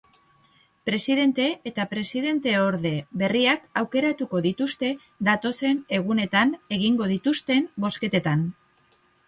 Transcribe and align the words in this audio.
Presidente 0.89 1.43
eta 1.71 1.85
presidenteorde 1.91 2.93
berriak 3.23 3.69
aukeratuko 3.83 4.43
dituzte 4.47 4.91
datozen 5.31 5.85
egunetan 6.01 6.57
egingo 6.81 7.13
dituzten 7.15 7.73
bozketetan. 7.89 8.47